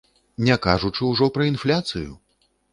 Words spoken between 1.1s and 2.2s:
ўжо пра інфляцыю!